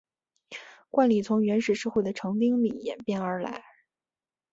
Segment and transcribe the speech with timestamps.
[0.89, 3.63] 冠礼从原始社会的成丁礼演变而来。